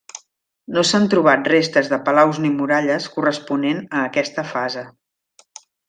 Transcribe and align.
No 0.77 0.83
s'han 0.91 1.03
trobat 1.11 1.49
restes 1.53 1.91
de 1.93 1.99
palaus 2.09 2.39
ni 2.47 2.51
muralles 2.57 3.05
corresponent 3.19 3.85
a 3.87 4.03
aquesta 4.11 4.49
fase. 4.57 4.89